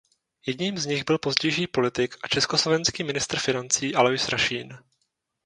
Jedním 0.45 0.77
z 0.77 0.85
nich 0.85 1.05
byl 1.05 1.17
pozdější 1.17 1.67
politik 1.67 2.17
a 2.23 2.27
československý 2.27 3.03
ministr 3.03 3.39
financí 3.39 3.95
Alois 3.95 4.29
Rašín. 4.29 4.77